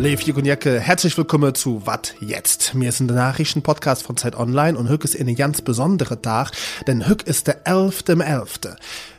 [0.00, 2.74] Lev Jugunjecke, herzlich willkommen zu Wat jetzt?
[2.74, 6.52] Mir sind der Nachrichtenpodcast von Zeit Online und Hück ist eine ganz besondere Tag,
[6.86, 8.04] denn Hück ist der 11.
[8.08, 8.60] im 11.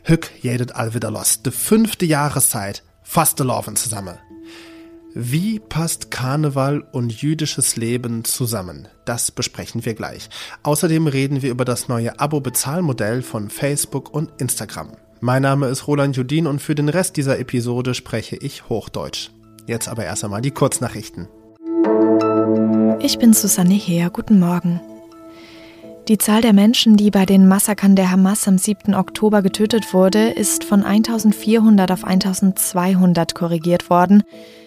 [0.02, 1.44] Hück jedet all wieder los.
[1.44, 4.18] Die fünfte Jahreszeit, fast laufen zusammen.
[5.14, 8.88] Wie passt Karneval und jüdisches Leben zusammen?
[9.06, 10.30] Das besprechen wir gleich.
[10.64, 14.94] Außerdem reden wir über das neue Abo-Bezahlmodell von Facebook und Instagram.
[15.20, 19.30] Mein Name ist Roland Judin und für den Rest dieser Episode spreche ich Hochdeutsch.
[19.68, 21.28] Jetzt aber erst einmal die Kurznachrichten.
[23.00, 24.10] Ich bin Susanne Heer.
[24.10, 24.82] Guten Morgen.
[26.08, 28.96] Die Zahl der Menschen, die bei den Massakern der Hamas am 7.
[28.96, 34.24] Oktober getötet wurde, ist von 1400 auf 1200 korrigiert worden.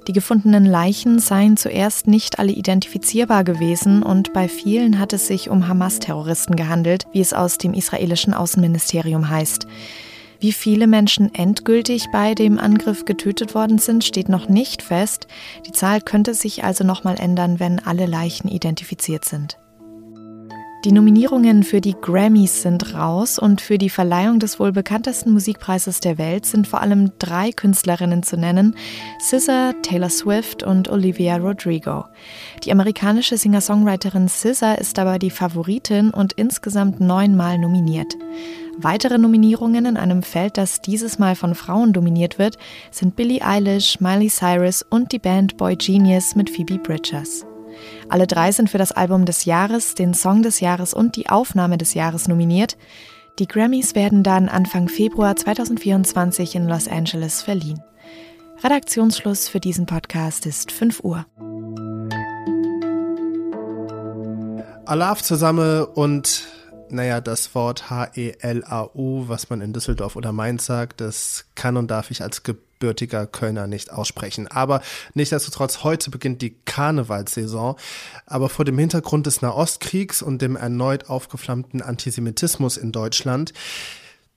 [0.07, 5.51] Die gefundenen Leichen seien zuerst nicht alle identifizierbar gewesen und bei vielen hat es sich
[5.51, 9.67] um Hamas-Terroristen gehandelt, wie es aus dem israelischen Außenministerium heißt.
[10.45, 15.27] Wie viele Menschen endgültig bei dem Angriff getötet worden sind, steht noch nicht fest.
[15.67, 19.57] Die Zahl könnte sich also nochmal ändern, wenn alle Leichen identifiziert sind.
[20.85, 26.01] Die Nominierungen für die Grammys sind raus und für die Verleihung des wohl bekanntesten Musikpreises
[26.01, 28.77] der Welt sind vor allem drei Künstlerinnen zu nennen:
[29.19, 32.05] SZA, Taylor Swift und Olivia Rodrigo.
[32.65, 38.15] Die amerikanische Singer-Songwriterin SZA ist aber die Favoritin und insgesamt neunmal nominiert.
[38.77, 42.59] Weitere Nominierungen in einem Feld, das dieses Mal von Frauen dominiert wird,
[42.91, 47.47] sind Billie Eilish, Miley Cyrus und die Band Boy Genius mit Phoebe Bridgers.
[48.09, 51.79] Alle drei sind für das Album des Jahres, den Song des Jahres und die Aufnahme
[51.79, 52.77] des Jahres nominiert.
[53.39, 57.81] Die Grammys werden dann Anfang Februar 2024 in Los Angeles verliehen.
[58.63, 61.27] Redaktionsschluss für diesen Podcast ist 5 Uhr.
[64.87, 66.45] Alaf zusammen und
[66.95, 72.11] naja, das Wort H-E-L-A-U, was man in Düsseldorf oder Mainz sagt, das kann und darf
[72.11, 74.49] ich als gebürtiger Kölner nicht aussprechen.
[74.49, 74.81] Aber
[75.15, 77.77] nichtsdestotrotz, heute beginnt die Karnevalssaison.
[78.27, 83.53] Aber vor dem Hintergrund des Nahostkriegs und dem erneut aufgeflammten Antisemitismus in Deutschland,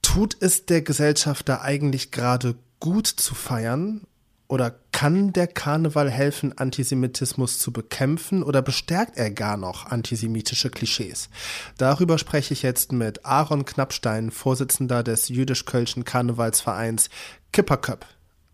[0.02, 4.02] tut es der Gesellschaft da eigentlich gerade gut zu feiern
[4.48, 11.30] oder kann der Karneval helfen, Antisemitismus zu bekämpfen oder bestärkt er gar noch antisemitische Klischees?
[11.78, 17.12] Darüber spreche ich jetzt mit Aaron Knappstein, Vorsitzender des jüdisch-kölschen Karnevalsvereins
[17.54, 18.08] Kipperköp.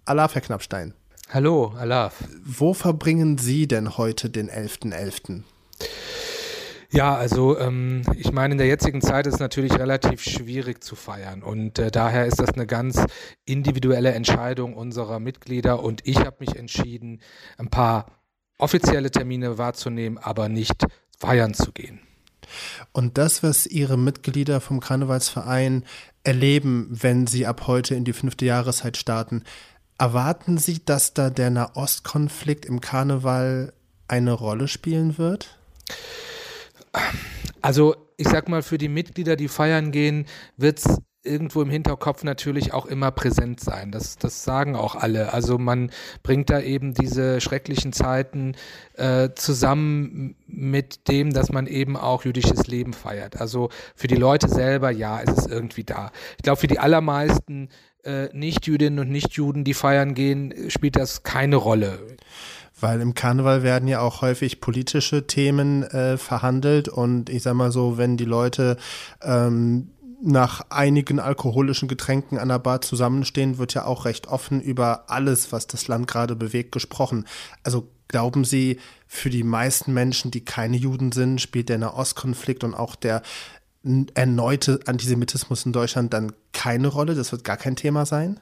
[0.03, 0.93] Alaf, Herr Knappstein.
[1.29, 2.15] Hallo, Alaf.
[2.43, 4.91] Wo verbringen Sie denn heute den 11.11.?
[4.91, 5.43] .11.?
[6.93, 10.95] Ja, also ähm, ich meine, in der jetzigen Zeit ist es natürlich relativ schwierig zu
[10.95, 13.03] feiern und äh, daher ist das eine ganz
[13.45, 17.19] individuelle Entscheidung unserer Mitglieder und ich habe mich entschieden,
[17.57, 18.05] ein paar
[18.59, 20.85] offizielle Termine wahrzunehmen, aber nicht
[21.17, 21.99] feiern zu gehen.
[22.91, 25.85] Und das, was Ihre Mitglieder vom Karnevalsverein
[26.23, 29.43] erleben, wenn sie ab heute in die fünfte Jahreszeit starten,
[29.97, 33.73] erwarten Sie, dass da der Nahostkonflikt im Karneval
[34.07, 35.57] eine Rolle spielen wird?
[37.61, 40.25] Also ich sag mal, für die Mitglieder, die feiern gehen,
[40.57, 43.91] wird es irgendwo im Hinterkopf natürlich auch immer präsent sein.
[43.91, 45.33] Das, das sagen auch alle.
[45.33, 45.89] Also man
[46.21, 48.55] bringt da eben diese schrecklichen Zeiten
[48.95, 53.39] äh, zusammen mit dem, dass man eben auch jüdisches Leben feiert.
[53.39, 56.11] Also für die Leute selber, ja, ist es irgendwie da.
[56.37, 57.69] Ich glaube, für die allermeisten
[58.03, 61.99] äh, Nicht-Jüdinnen und Nicht-Juden, die feiern gehen, spielt das keine Rolle.
[62.79, 67.71] Weil im Karneval werden ja auch häufig politische Themen äh, verhandelt und ich sag mal
[67.71, 68.77] so, wenn die Leute
[69.21, 69.89] ähm,
[70.23, 75.51] nach einigen alkoholischen Getränken an der Bar zusammenstehen, wird ja auch recht offen über alles,
[75.51, 77.25] was das Land gerade bewegt, gesprochen.
[77.63, 82.73] Also glauben Sie, für die meisten Menschen, die keine Juden sind, spielt der Nahostkonflikt und
[82.73, 83.21] auch der
[84.13, 87.15] erneute Antisemitismus in Deutschland dann keine Rolle?
[87.15, 88.39] Das wird gar kein Thema sein?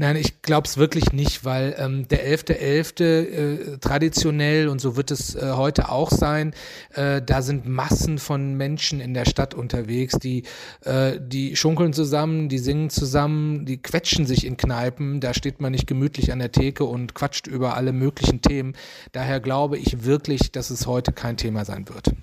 [0.00, 2.54] Nein, ich glaube es wirklich nicht, weil ähm, der 11.11.
[2.56, 6.54] .11., äh, traditionell, und so wird es äh, heute auch sein,
[6.94, 10.44] äh, da sind Massen von Menschen in der Stadt unterwegs, die,
[10.86, 15.72] äh, die schunkeln zusammen, die singen zusammen, die quetschen sich in Kneipen, da steht man
[15.72, 18.76] nicht gemütlich an der Theke und quatscht über alle möglichen Themen.
[19.12, 22.14] Daher glaube ich wirklich, dass es heute kein Thema sein wird.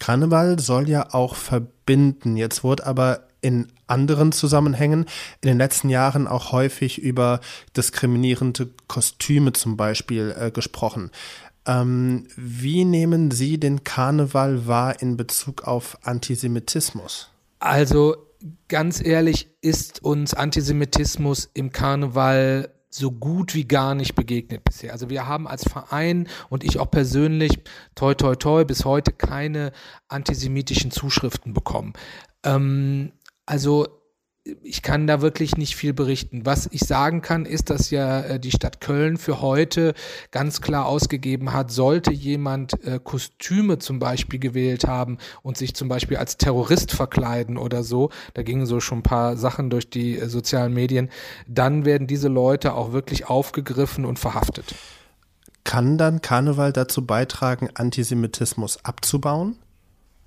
[0.00, 2.36] Karneval soll ja auch verbinden.
[2.36, 5.06] Jetzt wurde aber in anderen Zusammenhängen
[5.40, 7.40] in den letzten Jahren auch häufig über
[7.76, 11.10] diskriminierende Kostüme zum Beispiel äh, gesprochen.
[11.66, 17.30] Ähm, wie nehmen Sie den Karneval wahr in Bezug auf Antisemitismus?
[17.60, 18.16] Also
[18.68, 24.92] ganz ehrlich ist uns Antisemitismus im Karneval so gut wie gar nicht begegnet bisher.
[24.92, 27.58] Also wir haben als Verein und ich auch persönlich,
[27.94, 29.72] toi toi toi, bis heute keine
[30.08, 31.92] antisemitischen Zuschriften bekommen.
[32.44, 33.12] Ähm,
[33.48, 33.86] also
[34.62, 36.44] ich kann da wirklich nicht viel berichten.
[36.44, 39.94] Was ich sagen kann, ist, dass ja äh, die Stadt Köln für heute
[40.30, 45.88] ganz klar ausgegeben hat, sollte jemand äh, Kostüme zum Beispiel gewählt haben und sich zum
[45.88, 50.18] Beispiel als Terrorist verkleiden oder so, da gingen so schon ein paar Sachen durch die
[50.18, 51.10] äh, sozialen Medien,
[51.46, 54.74] dann werden diese Leute auch wirklich aufgegriffen und verhaftet.
[55.64, 59.56] Kann dann Karneval dazu beitragen, Antisemitismus abzubauen?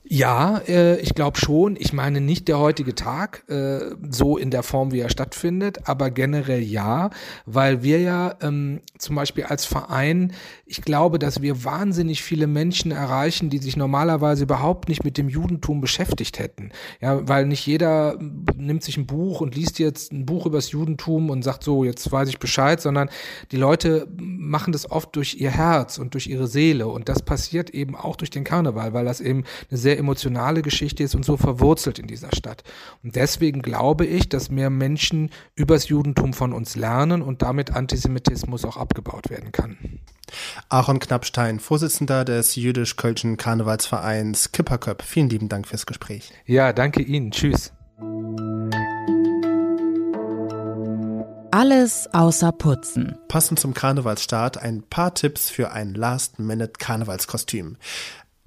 [0.04, 1.76] Ja, äh, ich glaube schon.
[1.80, 6.10] Ich meine nicht der heutige Tag, äh, so in der Form, wie er stattfindet, aber
[6.10, 7.12] generell ja,
[7.46, 10.34] weil wir ja ähm, zum Beispiel als Verein,
[10.66, 15.30] ich glaube, dass wir wahnsinnig viele Menschen erreichen, die sich normalerweise überhaupt nicht mit dem
[15.30, 16.72] Judentum beschäftigt hätten.
[17.00, 21.30] Ja, weil nicht jeder nimmt sich ein Buch und liest jetzt ein Buch übers Judentum
[21.30, 23.10] und sagt so, jetzt weiß ich Bescheid, sondern
[23.52, 27.70] die Leute machen das oft durch ihr Herz und durch ihre Seele und das passiert
[27.70, 31.38] eben auch durch den Karneval, weil das eben eine sehr emotionale Geschichte ist und so
[31.38, 32.64] verwurzelt in dieser Stadt.
[33.04, 38.66] Und deswegen glaube ich, dass mehr Menschen übers Judentum von uns lernen und damit Antisemitismus
[38.66, 39.78] auch abgebaut werden kann.
[40.70, 45.02] Aaron Knappstein, Vorsitzender des jüdisch-kölschen Karnevalsvereins Kipperköp.
[45.02, 46.32] Vielen lieben Dank fürs Gespräch.
[46.46, 47.32] Ja, danke Ihnen.
[47.32, 47.74] Tschüss.
[51.54, 53.18] Alles außer Putzen.
[53.28, 57.76] Passend zum Karnevalsstart ein paar Tipps für ein Last-Minute-Karnevalskostüm.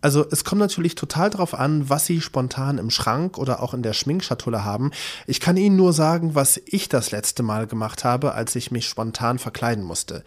[0.04, 3.82] Also es kommt natürlich total drauf an, was Sie spontan im Schrank oder auch in
[3.82, 4.90] der Schminkschatulle haben.
[5.26, 8.86] Ich kann Ihnen nur sagen, was ich das letzte Mal gemacht habe, als ich mich
[8.86, 10.22] spontan verkleiden musste.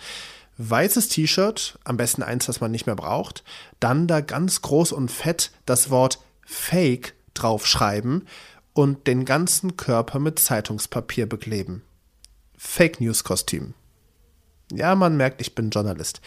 [0.57, 3.43] Weißes T-Shirt, am besten eins, das man nicht mehr braucht,
[3.79, 8.27] dann da ganz groß und fett das Wort Fake draufschreiben
[8.73, 11.83] und den ganzen Körper mit Zeitungspapier bekleben.
[12.57, 13.75] Fake News Kostüm.
[14.71, 16.19] Ja, man merkt, ich bin Journalist.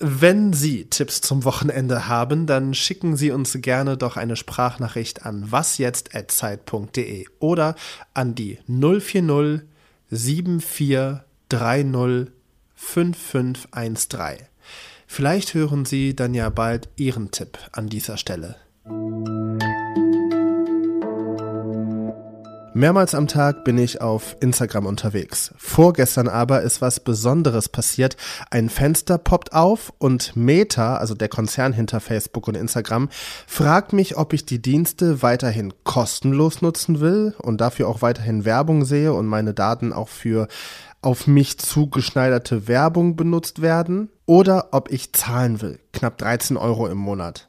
[0.00, 5.50] Wenn Sie Tipps zum Wochenende haben, dann schicken Sie uns gerne doch eine Sprachnachricht an
[5.50, 7.74] wasjetzt.zeit.de oder
[8.14, 9.62] an die 040
[10.10, 12.32] 7430
[12.76, 14.46] 5513.
[15.08, 18.54] Vielleicht hören Sie dann ja bald Ihren Tipp an dieser Stelle.
[22.78, 25.52] Mehrmals am Tag bin ich auf Instagram unterwegs.
[25.56, 28.16] Vorgestern aber ist was Besonderes passiert.
[28.52, 33.08] Ein Fenster poppt auf und Meta, also der Konzern hinter Facebook und Instagram,
[33.48, 38.84] fragt mich, ob ich die Dienste weiterhin kostenlos nutzen will und dafür auch weiterhin Werbung
[38.84, 40.46] sehe und meine Daten auch für
[41.02, 45.80] auf mich zugeschneiderte Werbung benutzt werden oder ob ich zahlen will.
[45.92, 47.47] Knapp 13 Euro im Monat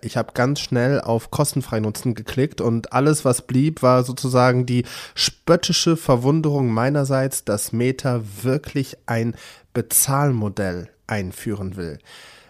[0.00, 4.84] ich habe ganz schnell auf kostenfrei nutzen geklickt und alles, was blieb, war sozusagen die
[5.14, 9.34] spöttische Verwunderung meinerseits, dass Meta wirklich ein
[9.72, 11.98] Bezahlmodell einführen will.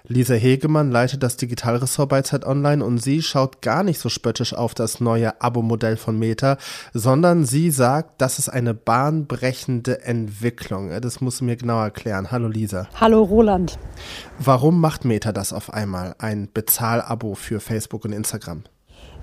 [0.08, 4.54] Lisa Hegemann leitet das Digitalressort bei Zeit Online und sie schaut gar nicht so spöttisch
[4.54, 6.58] auf das neue Abo-Modell von Meta,
[6.92, 10.90] sondern sie sagt, das ist eine bahnbrechende Entwicklung.
[11.00, 12.30] Das muss mir genau erklären.
[12.30, 12.86] Hallo Lisa.
[13.00, 13.78] Hallo Roland.
[14.38, 18.62] Warum macht Meta das auf einmal, ein Bezahlabo für Facebook und Instagram?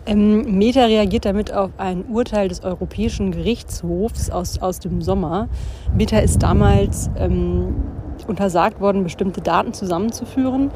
[0.06, 5.48] Ähm, Meta reagiert damit auf ein Urteil des Europäischen Gerichtshofs aus, aus dem Sommer.
[5.96, 7.74] Meta ist damals ähm,
[8.24, 10.72] untersagt worden, bestimmte Daten zusammenzuführen.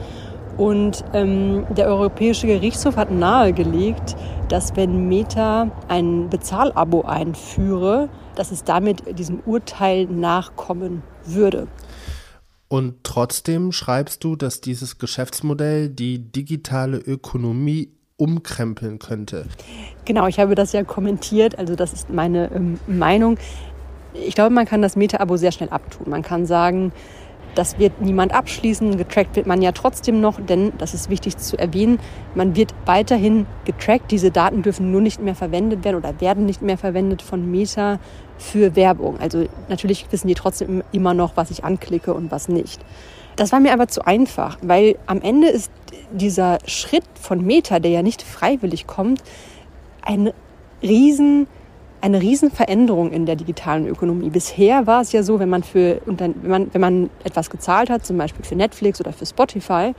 [0.58, 4.16] Und ähm, der Europäische Gerichtshof hat nahegelegt,
[4.50, 11.68] dass wenn Meta ein Bezahlabo einführe, dass es damit diesem Urteil nachkommen würde.
[12.70, 19.46] Und trotzdem schreibst du, dass dieses Geschäftsmodell die digitale Ökonomie umkrempeln könnte.
[20.06, 23.38] Genau, ich habe das ja kommentiert, also das ist meine ähm, Meinung.
[24.14, 26.10] Ich glaube, man kann das Meta-Abo sehr schnell abtun.
[26.10, 26.92] Man kann sagen,
[27.58, 28.98] das wird niemand abschließen.
[28.98, 32.00] Getrackt wird man ja trotzdem noch, denn das ist wichtig zu erwähnen.
[32.36, 34.12] Man wird weiterhin getrackt.
[34.12, 38.00] Diese Daten dürfen nur nicht mehr verwendet werden oder werden nicht mehr verwendet von Meta
[38.38, 39.20] für Werbung.
[39.20, 42.80] Also natürlich wissen die trotzdem immer noch, was ich anklicke und was nicht.
[43.36, 45.72] Das war mir aber zu einfach, weil am Ende ist
[46.12, 49.24] dieser Schritt von Meta, der ja nicht freiwillig kommt,
[50.04, 50.32] ein
[50.84, 51.48] riesen
[52.02, 54.30] eine Riesenveränderung in der digitalen Ökonomie.
[54.30, 58.06] Bisher war es ja so, wenn man, für, wenn man, wenn man etwas gezahlt hat,
[58.06, 59.94] zum Beispiel für Netflix oder für Spotify,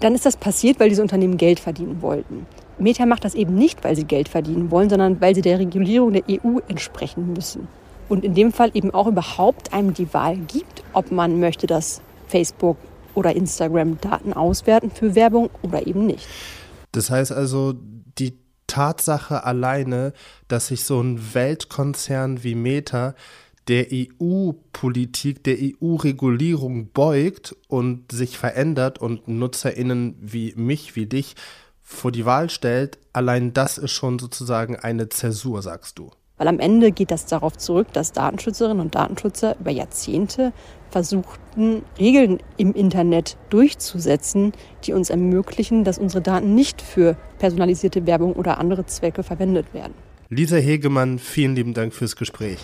[0.00, 2.46] dann ist das passiert, weil diese Unternehmen Geld verdienen wollten.
[2.78, 6.12] Meta macht das eben nicht, weil sie Geld verdienen wollen, sondern weil sie der Regulierung
[6.12, 7.68] der EU entsprechen müssen.
[8.08, 12.00] Und in dem Fall eben auch überhaupt einem die Wahl gibt, ob man möchte, dass
[12.26, 12.76] Facebook
[13.14, 16.26] oder Instagram Daten auswerten für Werbung oder eben nicht.
[16.92, 17.74] Das heißt also,
[18.18, 18.34] die
[18.72, 20.14] Tatsache alleine,
[20.48, 23.14] dass sich so ein Weltkonzern wie Meta
[23.68, 31.36] der EU-Politik, der EU-Regulierung beugt und sich verändert und NutzerInnen wie mich, wie dich
[31.82, 36.10] vor die Wahl stellt, allein das ist schon sozusagen eine Zäsur, sagst du.
[36.38, 40.54] Weil am Ende geht das darauf zurück, dass Datenschützerinnen und Datenschützer über Jahrzehnte
[40.92, 44.52] versuchten, Regeln im Internet durchzusetzen,
[44.84, 49.94] die uns ermöglichen, dass unsere Daten nicht für personalisierte Werbung oder andere Zwecke verwendet werden.
[50.28, 52.58] Lisa Hegemann, vielen lieben Dank fürs Gespräch.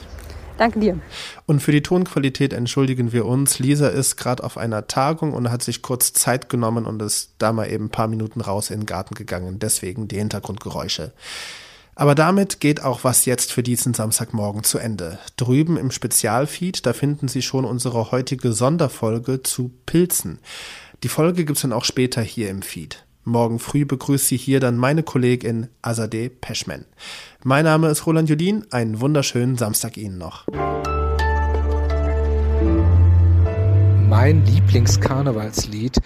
[0.58, 0.98] Danke dir.
[1.46, 3.60] Und für die Tonqualität entschuldigen wir uns.
[3.60, 7.52] Lisa ist gerade auf einer Tagung und hat sich kurz Zeit genommen und ist da
[7.52, 9.60] mal eben ein paar Minuten raus in den Garten gegangen.
[9.60, 11.12] Deswegen die Hintergrundgeräusche.
[11.98, 15.18] Aber damit geht auch was jetzt für diesen Samstagmorgen zu Ende.
[15.36, 20.38] Drüben im Spezialfeed, da finden Sie schon unsere heutige Sonderfolge zu Pilzen.
[21.02, 23.04] Die Folge gibt's dann auch später hier im Feed.
[23.24, 26.84] Morgen früh begrüßt Sie hier dann meine Kollegin Azadeh Peschman.
[27.42, 28.64] Mein Name ist Roland Judin.
[28.70, 30.46] Einen wunderschönen Samstag Ihnen noch.
[34.08, 35.98] Mein Lieblingskarnevalslied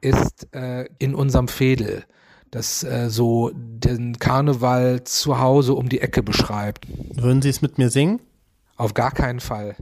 [0.00, 2.02] ist äh, in unserem Fädel,
[2.50, 6.86] das äh, so den Karneval zu Hause um die Ecke beschreibt.
[7.14, 8.20] Würden Sie es mit mir singen?
[8.76, 9.76] Auf gar keinen Fall.